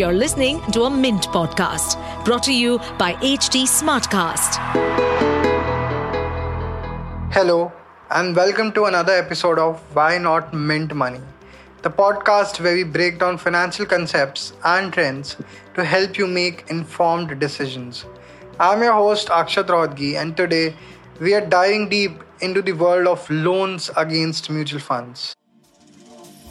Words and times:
You're 0.00 0.14
listening 0.14 0.62
to 0.72 0.84
a 0.84 0.90
Mint 0.90 1.24
podcast 1.28 1.96
brought 2.24 2.42
to 2.44 2.54
you 2.54 2.78
by 2.96 3.12
HT 3.16 3.64
Smartcast. 3.70 4.54
Hello, 7.30 7.70
and 8.10 8.34
welcome 8.34 8.72
to 8.72 8.86
another 8.86 9.12
episode 9.12 9.58
of 9.58 9.78
Why 9.94 10.16
Not 10.16 10.54
Mint 10.54 10.94
Money, 10.94 11.20
the 11.82 11.90
podcast 11.90 12.60
where 12.60 12.76
we 12.76 12.82
break 12.82 13.18
down 13.18 13.36
financial 13.36 13.84
concepts 13.84 14.54
and 14.64 14.90
trends 14.90 15.36
to 15.74 15.84
help 15.84 16.16
you 16.16 16.26
make 16.26 16.64
informed 16.70 17.38
decisions. 17.38 18.06
I'm 18.58 18.82
your 18.82 18.94
host 18.94 19.28
Akshat 19.28 19.66
Rohatgi, 19.66 20.18
and 20.18 20.34
today 20.34 20.74
we 21.20 21.34
are 21.34 21.46
diving 21.46 21.90
deep 21.90 22.24
into 22.40 22.62
the 22.62 22.72
world 22.72 23.06
of 23.06 23.28
loans 23.28 23.90
against 23.98 24.48
mutual 24.48 24.80
funds. 24.80 25.36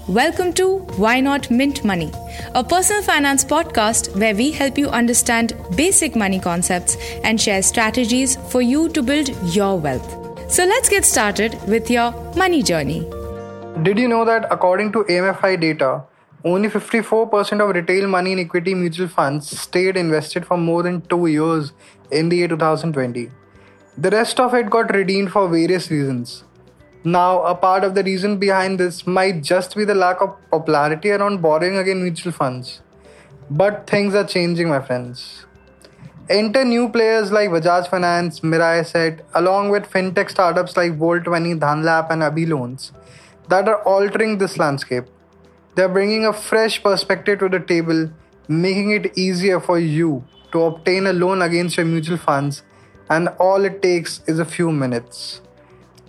Welcome 0.10 0.54
to 0.54 0.80
Why 1.02 1.20
Not 1.20 1.52
Mint 1.52 1.86
Money, 1.86 2.12
a 2.55 2.64
personal 2.64 3.04
finance 3.04 3.46
podcast 3.46 4.20
where 4.20 4.33
we 4.33 4.50
help 4.50 4.75
you 4.75 4.89
understand 4.89 5.54
basic 5.75 6.16
money 6.16 6.39
concepts 6.39 6.97
and 7.24 7.39
share 7.39 7.61
strategies 7.61 8.36
for 8.52 8.60
you 8.60 8.89
to 8.89 9.04
build 9.04 9.30
your 9.54 9.78
wealth. 9.78 10.52
So 10.52 10.66
let's 10.66 10.89
get 10.89 11.06
started 11.06 11.61
with 11.68 11.92
your 11.92 12.11
money 12.36 12.64
journey. 12.64 13.02
Did 13.83 14.00
you 14.00 14.07
know 14.07 14.25
that 14.25 14.47
according 14.52 14.93
to 14.93 15.04
AMFI 15.04 15.61
data, 15.61 16.02
only 16.44 16.69
54% 16.69 17.61
of 17.61 17.75
retail 17.75 18.07
money 18.07 18.32
in 18.32 18.39
equity 18.39 18.74
mutual 18.74 19.10
funds 19.10 19.60
stayed 19.60 19.96
invested 19.96 20.44
for 20.44 20.57
more 20.57 20.82
than 20.82 21.02
two 21.02 21.28
years 21.28 21.71
in 22.10 22.30
the 22.30 22.38
year 22.38 22.47
2020? 22.47 23.30
The 23.96 24.10
rest 24.10 24.39
of 24.39 24.55
it 24.55 24.71
got 24.71 24.91
redeemed 24.91 25.32
for 25.32 25.47
various 25.47 25.91
reasons. 25.91 26.46
Now, 27.04 27.44
a 27.44 27.56
part 27.56 27.86
of 27.86 27.96
the 27.96 28.04
reason 28.04 28.39
behind 28.39 28.80
this 28.80 29.08
might 29.08 29.42
just 29.42 29.76
be 29.76 29.86
the 29.86 29.96
lack 29.96 30.21
of 30.21 30.36
popularity 30.52 31.12
around 31.12 31.42
borrowing 31.42 31.78
against 31.78 32.02
mutual 32.02 32.34
funds. 32.34 32.81
But 33.50 33.88
things 33.88 34.14
are 34.14 34.25
changing, 34.25 34.67
my 34.67 34.81
friends. 34.81 35.45
Enter 36.30 36.66
new 36.66 36.89
players 36.89 37.31
like 37.31 37.50
Bajaj 37.50 37.89
Finance, 37.89 38.41
Mirae 38.41 38.81
Asset, 38.81 39.25
along 39.33 39.69
with 39.69 39.89
fintech 39.89 40.30
startups 40.30 40.75
like 40.75 41.00
Volt20, 41.00 41.58
Dhanlap, 41.59 42.11
and 42.11 42.22
Abhi 42.22 42.47
Loans 42.47 42.91
that 43.47 43.67
are 43.67 43.81
altering 43.84 44.38
this 44.38 44.58
landscape. 44.58 45.06
They're 45.75 45.89
bringing 45.89 46.25
a 46.25 46.34
fresh 46.34 46.84
perspective 46.84 47.39
to 47.39 47.50
the 47.50 47.59
table, 47.59 48.11
making 48.47 48.91
it 48.91 49.17
easier 49.17 49.59
for 49.59 49.80
you 49.80 50.23
to 50.52 50.63
obtain 50.63 51.08
a 51.08 51.13
loan 51.13 51.41
against 51.41 51.78
your 51.78 51.86
mutual 51.86 52.17
funds, 52.17 52.61
and 53.09 53.30
all 53.39 53.66
it 53.66 53.81
takes 53.81 54.22
is 54.28 54.38
a 54.38 54.45
few 54.45 54.72
minutes. 54.72 55.41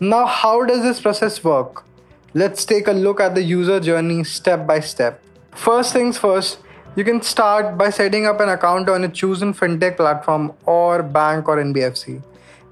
Now, 0.02 0.24
how 0.24 0.64
does 0.64 0.82
this 0.82 0.98
process 0.98 1.44
work? 1.44 1.84
Let's 2.32 2.64
take 2.64 2.88
a 2.88 2.92
look 2.92 3.20
at 3.20 3.34
the 3.34 3.42
user 3.42 3.80
journey 3.80 4.24
step 4.24 4.66
by 4.66 4.80
step. 4.80 5.22
First 5.54 5.92
things 5.92 6.16
first, 6.16 6.60
you 6.96 7.04
can 7.04 7.20
start 7.20 7.76
by 7.76 7.90
setting 7.90 8.24
up 8.24 8.40
an 8.40 8.48
account 8.48 8.88
on 8.88 9.04
a 9.04 9.10
chosen 9.10 9.52
fintech 9.52 9.98
platform 9.98 10.54
or 10.64 11.02
bank 11.02 11.46
or 11.48 11.58
NBFC. 11.58 12.22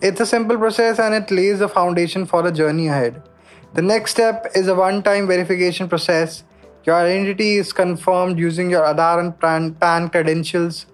It's 0.01 0.23
a 0.23 0.25
simple 0.25 0.57
process 0.57 0.99
and 0.99 1.15
it 1.15 1.31
lays 1.31 1.59
the 1.59 1.69
foundation 1.69 2.25
for 2.25 2.41
the 2.41 2.51
journey 2.51 2.89
ahead. 2.89 3.23
The 3.75 3.83
next 3.83 4.13
step 4.13 4.47
is 4.55 4.67
a 4.67 4.75
one 4.75 5.03
time 5.03 5.27
verification 5.27 5.87
process. 5.87 6.45
Your 6.85 6.97
identity 6.97 7.57
is 7.57 7.75
confirmed 7.75 8.39
using 8.39 8.71
your 8.71 8.85
Aadhaar 8.85 9.21
and 9.21 9.79
PAN 9.79 10.09
credentials, 10.09 10.87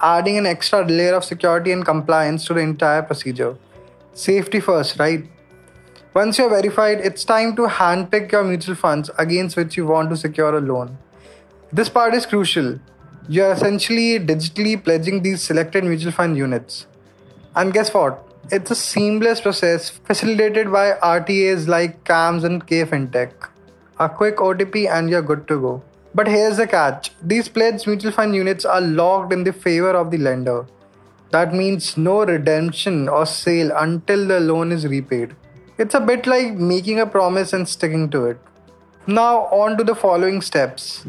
adding 0.00 0.38
an 0.38 0.46
extra 0.46 0.86
layer 0.86 1.16
of 1.16 1.24
security 1.24 1.72
and 1.72 1.84
compliance 1.84 2.44
to 2.44 2.54
the 2.54 2.60
entire 2.60 3.02
procedure. 3.02 3.56
Safety 4.14 4.60
first, 4.60 4.96
right? 5.00 5.28
Once 6.12 6.38
you're 6.38 6.50
verified, 6.50 6.98
it's 6.98 7.24
time 7.24 7.54
to 7.54 7.62
handpick 7.68 8.32
your 8.32 8.42
mutual 8.42 8.74
funds 8.74 9.10
against 9.16 9.56
which 9.56 9.76
you 9.76 9.86
want 9.86 10.10
to 10.10 10.16
secure 10.16 10.56
a 10.56 10.60
loan. 10.60 10.98
This 11.72 11.88
part 11.88 12.14
is 12.14 12.26
crucial. 12.26 12.80
You're 13.28 13.52
essentially 13.52 14.18
digitally 14.18 14.82
pledging 14.82 15.22
these 15.22 15.40
selected 15.40 15.84
mutual 15.84 16.10
fund 16.10 16.36
units. 16.36 16.86
And 17.54 17.72
guess 17.72 17.94
what? 17.94 18.26
It's 18.50 18.72
a 18.72 18.74
seamless 18.74 19.40
process 19.40 19.88
facilitated 19.88 20.72
by 20.72 20.94
RTAs 20.94 21.68
like 21.68 22.02
CAMS 22.02 22.42
and 22.42 22.66
KFintech. 22.66 23.48
A 24.00 24.08
quick 24.08 24.38
OTP 24.38 24.90
and 24.90 25.08
you're 25.08 25.22
good 25.22 25.46
to 25.46 25.60
go. 25.60 25.82
But 26.12 26.26
here's 26.26 26.56
the 26.56 26.66
catch 26.66 27.12
these 27.22 27.48
pledged 27.48 27.86
mutual 27.86 28.10
fund 28.10 28.34
units 28.34 28.64
are 28.64 28.80
locked 28.80 29.32
in 29.32 29.44
the 29.44 29.52
favor 29.52 29.90
of 29.90 30.10
the 30.10 30.18
lender. 30.18 30.66
That 31.30 31.54
means 31.54 31.96
no 31.96 32.24
redemption 32.24 33.08
or 33.08 33.26
sale 33.26 33.70
until 33.76 34.26
the 34.26 34.40
loan 34.40 34.72
is 34.72 34.88
repaid. 34.88 35.36
It's 35.82 35.94
a 35.94 36.00
bit 36.00 36.26
like 36.26 36.52
making 36.52 37.00
a 37.00 37.06
promise 37.06 37.54
and 37.54 37.66
sticking 37.66 38.10
to 38.10 38.26
it. 38.26 38.38
Now, 39.06 39.46
on 39.46 39.78
to 39.78 39.82
the 39.82 39.94
following 39.94 40.42
steps. 40.42 41.06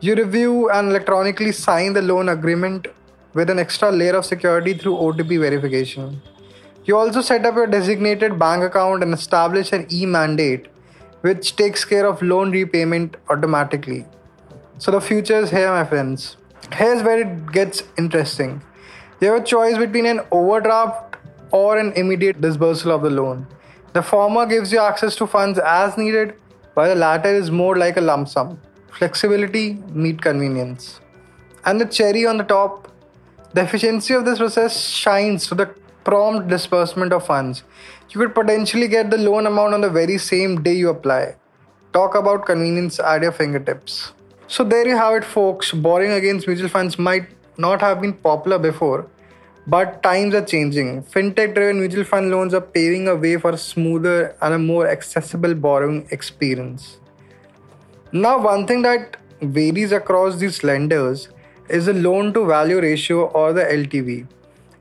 You 0.00 0.14
review 0.14 0.68
and 0.68 0.90
electronically 0.90 1.52
sign 1.52 1.94
the 1.94 2.02
loan 2.02 2.28
agreement 2.28 2.88
with 3.32 3.48
an 3.48 3.58
extra 3.58 3.90
layer 3.90 4.14
of 4.16 4.26
security 4.26 4.74
through 4.74 4.96
OTP 4.96 5.40
verification. 5.40 6.20
You 6.84 6.98
also 6.98 7.22
set 7.22 7.46
up 7.46 7.54
your 7.54 7.66
designated 7.66 8.38
bank 8.38 8.62
account 8.62 9.02
and 9.02 9.14
establish 9.14 9.72
an 9.72 9.86
e 9.90 10.04
mandate, 10.04 10.66
which 11.22 11.56
takes 11.56 11.86
care 11.86 12.04
of 12.06 12.20
loan 12.20 12.50
repayment 12.50 13.16
automatically. 13.30 14.04
So, 14.76 14.90
the 14.90 15.00
future 15.00 15.38
is 15.38 15.48
here, 15.48 15.70
my 15.70 15.84
friends. 15.84 16.36
Here's 16.74 17.02
where 17.02 17.22
it 17.22 17.52
gets 17.52 17.84
interesting. 17.96 18.60
You 19.22 19.32
have 19.32 19.40
a 19.44 19.46
choice 19.46 19.78
between 19.78 20.04
an 20.04 20.20
overdraft 20.30 21.16
or 21.52 21.78
an 21.78 21.92
immediate 21.92 22.42
disbursal 22.42 22.92
of 22.92 23.00
the 23.00 23.08
loan. 23.08 23.46
The 23.92 24.02
former 24.02 24.46
gives 24.46 24.70
you 24.70 24.78
access 24.78 25.16
to 25.16 25.26
funds 25.26 25.58
as 25.58 25.98
needed, 25.98 26.34
while 26.74 26.88
the 26.88 26.94
latter 26.94 27.34
is 27.34 27.50
more 27.50 27.76
like 27.76 27.96
a 27.96 28.00
lump 28.00 28.28
sum. 28.28 28.60
Flexibility 28.92 29.74
meet 29.92 30.22
convenience. 30.22 31.00
And 31.64 31.80
the 31.80 31.86
cherry 31.86 32.24
on 32.24 32.36
the 32.36 32.44
top, 32.44 32.88
the 33.52 33.62
efficiency 33.62 34.14
of 34.14 34.24
this 34.24 34.38
process 34.38 34.78
shines 34.80 35.48
through 35.48 35.56
the 35.58 35.74
prompt 36.04 36.48
disbursement 36.48 37.12
of 37.12 37.26
funds. 37.26 37.64
You 38.10 38.20
could 38.20 38.34
potentially 38.34 38.86
get 38.86 39.10
the 39.10 39.18
loan 39.18 39.46
amount 39.46 39.74
on 39.74 39.80
the 39.80 39.90
very 39.90 40.18
same 40.18 40.62
day 40.62 40.74
you 40.74 40.88
apply. 40.88 41.34
Talk 41.92 42.14
about 42.14 42.46
convenience 42.46 43.00
at 43.00 43.22
your 43.22 43.32
fingertips. 43.32 44.12
So, 44.46 44.62
there 44.62 44.86
you 44.86 44.96
have 44.96 45.14
it, 45.14 45.24
folks. 45.24 45.72
Borrowing 45.72 46.12
against 46.12 46.46
mutual 46.46 46.68
funds 46.68 46.98
might 46.98 47.26
not 47.58 47.80
have 47.80 48.00
been 48.00 48.12
popular 48.12 48.58
before, 48.58 49.08
but 49.66 50.02
times 50.02 50.34
are 50.34 50.44
changing. 50.44 51.02
Fintech 51.02 51.54
driven 51.54 51.80
mutual 51.80 52.04
fund 52.04 52.30
loans 52.30 52.54
are 52.54 52.60
paving 52.60 53.08
a 53.08 53.14
way 53.14 53.36
for 53.36 53.50
a 53.50 53.58
smoother 53.58 54.36
and 54.40 54.54
a 54.54 54.58
more 54.58 54.88
accessible 54.88 55.54
borrowing 55.54 56.08
experience. 56.10 56.98
Now, 58.12 58.42
one 58.42 58.66
thing 58.66 58.82
that 58.82 59.16
varies 59.40 59.92
across 59.92 60.38
these 60.38 60.64
lenders 60.64 61.28
is 61.68 61.86
the 61.86 61.94
loan 61.94 62.32
to 62.34 62.46
value 62.46 62.80
ratio 62.80 63.26
or 63.26 63.52
the 63.52 63.62
LTV. 63.62 64.26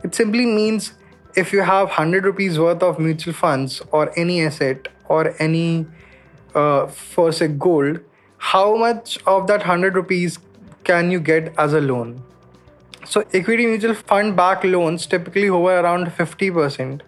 It 0.03 0.15
simply 0.15 0.45
means 0.45 0.93
if 1.35 1.53
you 1.53 1.61
have 1.61 1.87
100 1.89 2.25
rupees 2.25 2.57
worth 2.57 2.81
of 2.81 2.99
mutual 2.99 3.33
funds 3.33 3.81
or 3.91 4.11
any 4.17 4.43
asset 4.43 4.87
or 5.07 5.35
any, 5.39 5.85
uh, 6.55 6.87
for 6.87 7.31
say, 7.31 7.47
gold, 7.47 7.99
how 8.37 8.75
much 8.75 9.19
of 9.27 9.47
that 9.47 9.59
100 9.59 9.95
rupees 9.95 10.39
can 10.83 11.11
you 11.11 11.19
get 11.19 11.53
as 11.57 11.73
a 11.73 11.81
loan? 11.81 12.23
So, 13.09 13.23
equity 13.33 13.65
mutual 13.65 13.95
fund 13.95 14.35
backed 14.35 14.63
loans 14.63 15.07
typically 15.07 15.47
hover 15.47 15.79
around 15.79 16.09
50%, 16.09 17.01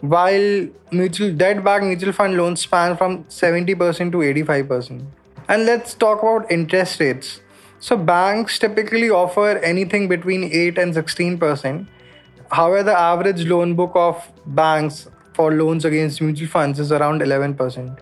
while 0.00 0.68
mutual 0.90 1.32
debt 1.32 1.62
backed 1.62 1.84
mutual 1.84 2.12
fund 2.12 2.36
loans 2.36 2.62
span 2.62 2.96
from 2.96 3.22
70% 3.26 4.10
to 4.10 4.18
85%. 4.18 5.06
And 5.48 5.64
let's 5.64 5.94
talk 5.94 6.24
about 6.24 6.50
interest 6.50 6.98
rates. 6.98 7.40
So, 7.78 7.96
banks 7.96 8.58
typically 8.58 9.10
offer 9.10 9.58
anything 9.58 10.08
between 10.08 10.42
8 10.42 10.76
and 10.76 10.92
16%. 10.92 11.86
However, 12.50 12.82
the 12.82 12.98
average 12.98 13.44
loan 13.46 13.76
book 13.76 13.92
of 13.94 14.28
banks 14.46 15.06
for 15.34 15.52
loans 15.52 15.84
against 15.84 16.20
mutual 16.20 16.48
funds 16.48 16.80
is 16.80 16.90
around 16.90 17.20
11%. 17.20 17.98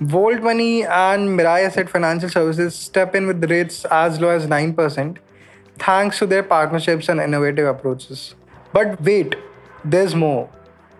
Volt20 0.00 0.88
and 0.88 1.36
Mirae 1.36 1.66
Asset 1.66 1.90
Financial 1.90 2.28
Services 2.28 2.76
step 2.76 3.16
in 3.16 3.26
with 3.26 3.50
rates 3.50 3.84
as 3.86 4.20
low 4.20 4.28
as 4.28 4.46
9%, 4.46 5.18
thanks 5.78 6.18
to 6.18 6.26
their 6.26 6.42
partnerships 6.42 7.08
and 7.08 7.20
innovative 7.20 7.66
approaches. 7.66 8.34
But 8.72 9.00
wait, 9.00 9.36
there's 9.84 10.14
more. 10.14 10.50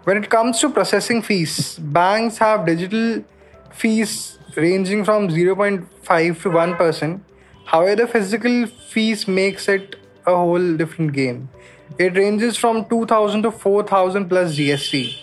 When 0.04 0.16
it 0.16 0.30
comes 0.30 0.60
to 0.60 0.70
processing 0.70 1.22
fees, 1.22 1.78
banks 1.78 2.38
have 2.38 2.64
digital 2.64 3.25
fees 3.72 4.38
ranging 4.56 5.04
from 5.04 5.28
0.5 5.28 6.42
to 6.42 6.48
1%. 6.48 7.20
However, 7.66 8.06
physical 8.06 8.66
fees 8.66 9.28
makes 9.28 9.69
it 9.69 9.96
a 10.26 10.34
whole 10.34 10.76
different 10.76 11.12
game. 11.12 11.50
It 11.98 12.16
ranges 12.16 12.56
from 12.56 12.86
2000 12.88 13.42
to 13.42 13.50
4000 13.50 14.28
plus 14.28 14.56
GST. 14.56 15.14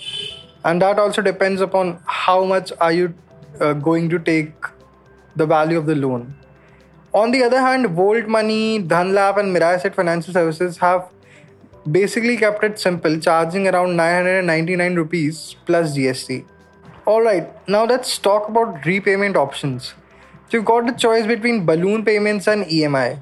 And 0.64 0.82
that 0.82 1.00
also 1.00 1.22
depends 1.22 1.62
upon 1.62 2.00
how 2.06 2.44
much 2.44 2.72
are 2.80 2.92
you 2.92 3.14
uh, 3.60 3.74
going 3.74 4.10
to 4.10 4.20
take 4.20 4.54
the 5.36 5.46
value 5.46 5.78
of 5.78 5.86
the 5.86 5.96
loan. 5.96 6.36
On 7.16 7.32
the 7.32 7.44
other 7.44 7.62
hand, 7.62 7.86
Volt20, 7.98 8.90
Dhanlap, 8.90 9.38
and 9.38 9.56
Mirae 9.56 9.76
Asset 9.76 9.96
Financial 9.96 10.34
Services 10.34 10.80
have 10.80 11.08
basically 11.90 12.36
kept 12.36 12.62
it 12.66 12.78
simple, 12.78 13.18
charging 13.18 13.70
around 13.70 13.96
999 13.96 14.96
rupees 14.96 15.56
plus 15.66 15.96
GST. 15.96 16.44
Alright, 17.08 17.70
now 17.70 17.86
let's 17.86 18.18
talk 18.18 18.50
about 18.50 18.86
repayment 18.86 19.38
options. 19.38 19.94
You've 20.50 20.66
got 20.66 20.88
the 20.88 20.92
choice 20.92 21.26
between 21.26 21.66
balloon 21.66 22.04
payments 22.04 22.48
and 22.48 22.66
EMI. 22.66 23.22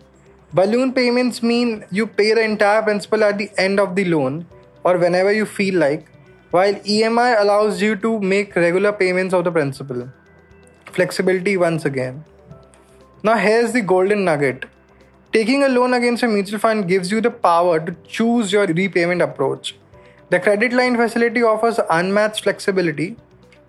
Balloon 0.53 0.93
payments 0.93 1.43
mean 1.43 1.85
you 1.91 2.07
pay 2.07 2.33
the 2.33 2.41
entire 2.41 2.81
principal 2.81 3.23
at 3.23 3.37
the 3.37 3.51
end 3.59 3.79
of 3.79 3.95
the 3.95 4.05
loan 4.05 4.47
or 4.83 4.97
whenever 4.97 5.31
you 5.31 5.45
feel 5.45 5.75
like, 5.75 6.07
while 6.49 6.73
EMI 6.73 7.39
allows 7.39 7.79
you 7.79 7.95
to 7.97 8.19
make 8.19 8.55
regular 8.55 8.91
payments 8.91 9.35
of 9.35 9.43
the 9.43 9.51
principal. 9.51 10.09
Flexibility 10.91 11.57
once 11.57 11.85
again. 11.85 12.25
Now, 13.25 13.37
here's 13.37 13.71
the 13.71 13.79
golden 13.79 14.25
nugget 14.25 14.65
taking 15.31 15.63
a 15.63 15.69
loan 15.69 15.93
against 15.93 16.23
a 16.23 16.27
mutual 16.27 16.59
fund 16.59 16.89
gives 16.89 17.09
you 17.09 17.21
the 17.21 17.31
power 17.31 17.79
to 17.79 17.95
choose 18.05 18.51
your 18.51 18.65
repayment 18.65 19.21
approach. 19.21 19.75
The 20.29 20.41
credit 20.41 20.73
line 20.73 20.97
facility 20.97 21.41
offers 21.41 21.79
unmatched 21.89 22.43
flexibility. 22.43 23.15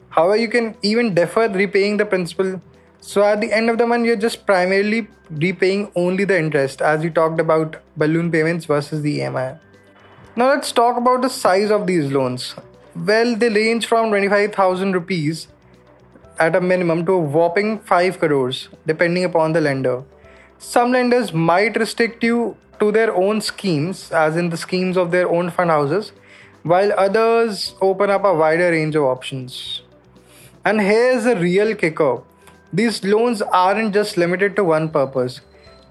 However, 0.08 0.36
you 0.36 0.48
can 0.48 0.76
even 0.82 1.14
defer 1.14 1.48
repaying 1.48 1.98
the 1.98 2.04
principal. 2.04 2.60
So, 3.00 3.22
at 3.22 3.40
the 3.40 3.52
end 3.52 3.70
of 3.70 3.78
the 3.78 3.86
month, 3.86 4.06
you're 4.06 4.16
just 4.16 4.44
primarily 4.44 5.06
repaying 5.30 5.92
only 5.94 6.24
the 6.24 6.36
interest, 6.36 6.82
as 6.82 7.04
we 7.04 7.10
talked 7.10 7.38
about 7.38 7.76
balloon 7.96 8.32
payments 8.32 8.66
versus 8.66 9.02
the 9.02 9.20
EMI. 9.20 9.60
Now, 10.34 10.48
let's 10.48 10.72
talk 10.72 10.96
about 10.96 11.22
the 11.22 11.28
size 11.28 11.70
of 11.70 11.86
these 11.86 12.10
loans. 12.10 12.56
Well, 12.96 13.36
they 13.36 13.50
range 13.50 13.86
from 13.86 14.08
25,000 14.08 14.92
rupees 14.94 15.46
at 16.38 16.56
a 16.56 16.60
minimum 16.60 17.06
to 17.06 17.12
a 17.12 17.18
whopping 17.18 17.78
5 17.80 18.18
crores, 18.18 18.68
depending 18.86 19.24
upon 19.24 19.52
the 19.52 19.60
lender. 19.60 20.02
Some 20.58 20.92
lenders 20.92 21.32
might 21.32 21.76
restrict 21.76 22.22
you 22.24 22.56
to 22.80 22.90
their 22.90 23.14
own 23.14 23.40
schemes, 23.40 24.10
as 24.10 24.36
in 24.36 24.50
the 24.50 24.56
schemes 24.56 24.96
of 24.96 25.10
their 25.10 25.28
own 25.28 25.50
fund 25.50 25.70
houses, 25.70 26.12
while 26.62 26.92
others 26.98 27.74
open 27.80 28.10
up 28.10 28.24
a 28.24 28.34
wider 28.34 28.70
range 28.70 28.94
of 28.96 29.04
options. 29.04 29.82
And 30.64 30.80
here's 30.80 31.24
the 31.24 31.36
real 31.36 31.74
kicker 31.74 32.22
these 32.72 33.04
loans 33.04 33.40
aren't 33.40 33.94
just 33.94 34.16
limited 34.16 34.56
to 34.56 34.64
one 34.64 34.88
purpose. 34.88 35.40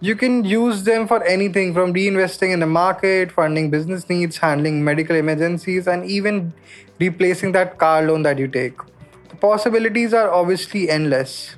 You 0.01 0.17
can 0.17 0.43
use 0.43 0.83
them 0.83 1.07
for 1.07 1.23
anything 1.23 1.73
from 1.73 1.93
reinvesting 1.93 2.51
in 2.51 2.59
the 2.59 2.65
market, 2.65 3.31
funding 3.31 3.69
business 3.69 4.09
needs, 4.09 4.37
handling 4.37 4.83
medical 4.83 5.15
emergencies, 5.15 5.87
and 5.87 6.03
even 6.05 6.51
replacing 6.99 7.53
that 7.53 7.77
car 7.77 8.01
loan 8.01 8.23
that 8.23 8.37
you 8.37 8.49
take 8.49 8.77
possibilities 9.43 10.13
are 10.13 10.31
obviously 10.33 10.89
endless. 10.89 11.55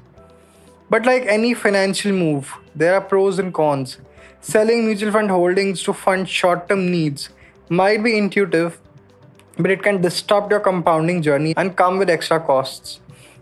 But 0.90 1.06
like 1.06 1.28
any 1.28 1.54
financial 1.54 2.12
move, 2.12 2.52
there 2.74 2.96
are 2.96 3.02
pros 3.02 3.38
and 3.38 3.54
cons. 3.54 4.00
Selling 4.42 4.86
mutual 4.86 5.12
fund 5.12 5.30
holdings 5.30 5.84
to 5.84 5.94
fund 5.94 6.28
short 6.28 6.68
term 6.68 6.90
needs 6.92 7.30
might 7.70 8.04
be 8.04 8.18
intuitive, 8.18 8.80
but 9.58 9.70
it 9.70 9.84
can 9.84 10.02
disrupt 10.02 10.50
your 10.50 10.60
compounding 10.62 11.22
journey 11.22 11.54
and 11.56 11.76
come 11.76 12.00
with 12.00 12.10
extra 12.10 12.40
costs. 12.40 13.02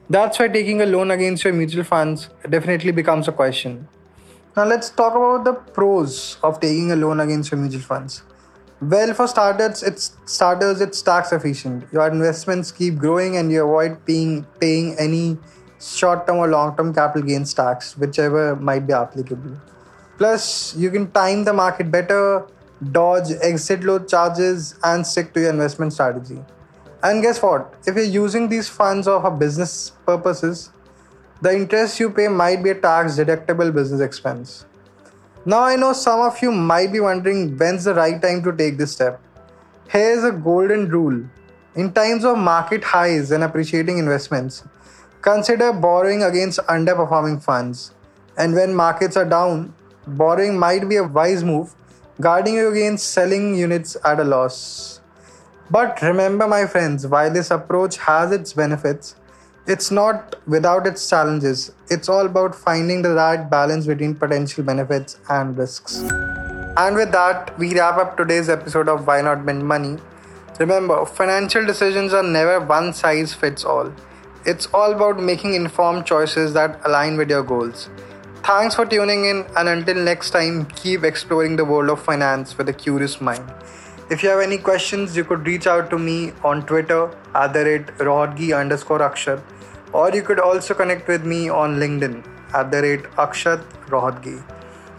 That's 0.09 0.37
why 0.39 0.49
taking 0.49 0.81
a 0.81 0.85
loan 0.85 1.11
against 1.11 1.45
your 1.45 1.53
mutual 1.53 1.85
funds 1.85 2.27
definitely 2.49 2.91
becomes 2.91 3.29
a 3.29 3.31
question. 3.31 3.87
Now, 4.57 4.65
let's 4.65 4.89
talk 4.89 5.15
about 5.15 5.45
the 5.45 5.53
pros 5.53 6.37
of 6.43 6.59
taking 6.59 6.91
a 6.91 6.97
loan 6.97 7.21
against 7.21 7.51
your 7.51 7.61
mutual 7.61 7.81
funds. 7.81 8.23
Well, 8.89 9.13
for 9.13 9.27
starters, 9.27 9.81
it's 9.81 10.17
starters 10.25 10.81
it's 10.81 11.01
tax 11.01 11.31
efficient. 11.31 11.85
Your 11.93 12.05
investments 12.05 12.69
keep 12.69 12.97
growing, 12.97 13.37
and 13.37 13.49
you 13.49 13.63
avoid 13.63 14.05
paying 14.05 14.45
paying 14.59 14.97
any 14.99 15.37
short-term 15.79 16.37
or 16.37 16.47
long-term 16.49 16.93
capital 16.93 17.25
gains 17.25 17.53
tax, 17.53 17.97
whichever 17.97 18.57
might 18.57 18.85
be 18.85 18.91
applicable. 18.91 19.55
Plus, 20.17 20.75
you 20.75 20.91
can 20.91 21.09
time 21.11 21.45
the 21.45 21.53
market 21.53 21.91
better, 21.91 22.45
dodge 22.91 23.31
exit 23.41 23.85
load 23.85 24.09
charges, 24.09 24.75
and 24.83 25.07
stick 25.07 25.33
to 25.35 25.39
your 25.39 25.51
investment 25.51 25.93
strategy. 25.93 26.43
And 27.03 27.21
guess 27.21 27.41
what? 27.41 27.73
If 27.87 27.95
you're 27.95 28.13
using 28.17 28.49
these 28.49 28.67
funds 28.67 29.07
for 29.07 29.31
business 29.31 29.93
purposes, 30.05 30.71
the 31.41 31.55
interest 31.55 32.01
you 32.01 32.09
pay 32.09 32.27
might 32.27 32.61
be 32.61 32.71
a 32.71 32.75
tax 32.75 33.17
deductible 33.17 33.73
business 33.73 34.01
expense. 34.01 34.65
Now, 35.45 35.59
I 35.63 35.75
know 35.75 35.91
some 35.91 36.21
of 36.21 36.41
you 36.41 36.53
might 36.53 36.93
be 36.93 37.01
wondering 37.01 37.57
when's 37.57 37.83
the 37.83 37.93
right 37.93 38.21
time 38.21 38.41
to 38.43 38.55
take 38.55 38.77
this 38.77 38.93
step. 38.93 39.19
Here's 39.89 40.23
a 40.23 40.31
golden 40.31 40.87
rule 40.87 41.25
in 41.75 41.91
times 41.91 42.23
of 42.23 42.37
market 42.37 42.81
highs 42.81 43.29
and 43.29 43.43
appreciating 43.43 43.97
investments, 43.97 44.63
consider 45.21 45.73
borrowing 45.73 46.23
against 46.23 46.59
underperforming 46.61 47.43
funds. 47.43 47.93
And 48.37 48.55
when 48.55 48.73
markets 48.73 49.17
are 49.17 49.25
down, 49.25 49.73
borrowing 50.07 50.57
might 50.57 50.87
be 50.87 50.95
a 50.95 51.03
wise 51.03 51.43
move, 51.43 51.75
guarding 52.21 52.53
you 52.53 52.69
against 52.71 53.09
selling 53.09 53.53
units 53.55 53.97
at 54.05 54.21
a 54.21 54.23
loss. 54.23 55.01
But 55.69 56.01
remember, 56.01 56.47
my 56.47 56.67
friends, 56.67 57.05
while 57.05 57.33
this 57.33 57.51
approach 57.51 57.97
has 57.97 58.31
its 58.31 58.53
benefits, 58.53 59.15
it's 59.65 59.91
not 59.91 60.35
without 60.45 60.85
its 60.85 61.09
challenges. 61.09 61.71
It's 61.89 62.09
all 62.09 62.25
about 62.25 62.53
finding 62.53 63.01
the 63.01 63.11
right 63.11 63.49
balance 63.49 63.87
between 63.87 64.13
potential 64.13 64.61
benefits 64.63 65.17
and 65.29 65.57
risks. 65.57 66.01
And 66.75 66.95
with 66.95 67.13
that, 67.13 67.57
we 67.57 67.73
wrap 67.73 67.97
up 67.97 68.17
today's 68.17 68.49
episode 68.49 68.89
of 68.89 69.07
Why 69.07 69.21
Not 69.21 69.45
Mint 69.45 69.63
Money. 69.63 69.99
Remember, 70.59 71.05
financial 71.05 71.65
decisions 71.65 72.13
are 72.13 72.23
never 72.23 72.59
one 72.59 72.93
size 72.93 73.33
fits 73.33 73.63
all. 73.63 73.93
It's 74.45 74.67
all 74.73 74.91
about 74.91 75.21
making 75.23 75.53
informed 75.53 76.05
choices 76.05 76.53
that 76.53 76.81
align 76.83 77.15
with 77.15 77.29
your 77.29 77.43
goals. 77.43 77.89
Thanks 78.43 78.75
for 78.75 78.85
tuning 78.85 79.23
in, 79.23 79.45
and 79.55 79.69
until 79.69 79.95
next 79.95 80.31
time, 80.31 80.65
keep 80.65 81.05
exploring 81.05 81.55
the 81.55 81.63
world 81.63 81.89
of 81.89 82.03
finance 82.03 82.57
with 82.57 82.67
a 82.67 82.73
curious 82.73 83.21
mind. 83.21 83.49
If 84.09 84.21
you 84.21 84.27
have 84.27 84.41
any 84.41 84.57
questions, 84.57 85.15
you 85.15 85.23
could 85.23 85.47
reach 85.47 85.65
out 85.65 85.89
to 85.91 85.97
me 85.97 86.33
on 86.43 86.65
Twitter 86.65 87.09
at 87.33 87.53
the 87.53 87.63
rate 87.63 87.87
Rohatgi 87.99 88.55
underscore 88.59 88.99
Akshat 88.99 89.41
or 89.93 90.09
you 90.11 90.23
could 90.23 90.39
also 90.39 90.73
connect 90.73 91.07
with 91.07 91.25
me 91.25 91.49
on 91.49 91.77
LinkedIn 91.77 92.23
at 92.53 92.71
the 92.71 92.81
rate 92.81 93.03
Akshat 93.25 93.63
Rohatgi. 93.87 94.43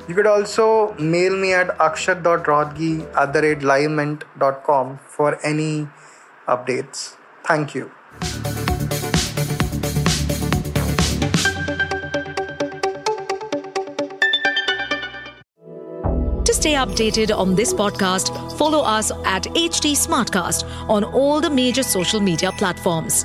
You 0.09 0.15
could 0.15 0.27
also 0.27 0.95
mail 0.99 1.35
me 1.35 1.55
at 1.55 1.69
akshat.rohatgi 1.79 3.17
at 3.17 3.33
the 3.33 3.43
rate 3.43 3.61
livemint.com 3.61 4.99
for 4.99 5.39
any 5.45 5.89
updates. 6.47 7.17
Thank 7.45 7.75
you. 7.75 7.91
To 16.45 16.53
stay 16.53 16.75
updated 16.75 17.35
on 17.35 17.55
this 17.55 17.73
podcast, 17.73 18.59
follow 18.59 18.81
us 18.81 19.11
at 19.25 19.45
HT 19.45 19.93
Smartcast 19.97 20.65
on 20.89 21.03
all 21.03 21.41
the 21.41 21.51
major 21.51 21.83
social 21.83 22.21
media 22.21 22.53
platforms. 22.53 23.25